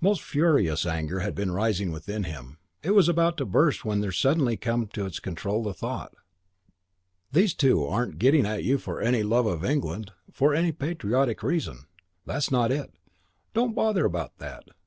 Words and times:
Most 0.00 0.22
furious 0.22 0.86
anger 0.86 1.18
had 1.18 1.34
been 1.34 1.50
rising 1.50 1.92
within 1.92 2.24
him. 2.24 2.56
It 2.82 2.92
was 2.94 3.10
about 3.10 3.36
to 3.36 3.44
burst 3.44 3.84
when 3.84 4.00
there 4.00 4.08
had 4.10 4.16
suddenly 4.16 4.56
come 4.56 4.86
to 4.94 5.04
its 5.04 5.20
control 5.20 5.62
the 5.62 5.74
thought, 5.74 6.14
"These 7.30 7.52
two 7.52 7.84
aren't 7.84 8.18
getting 8.18 8.46
at 8.46 8.64
you 8.64 8.78
for 8.78 9.02
any 9.02 9.22
love 9.22 9.44
of 9.44 9.66
England, 9.66 10.12
for 10.32 10.54
any 10.54 10.72
patriotic 10.72 11.42
reason. 11.42 11.88
That's 12.24 12.50
not 12.50 12.72
it. 12.72 12.90
Don't 13.52 13.74
bother 13.74 14.06
about 14.06 14.38
that. 14.38 14.64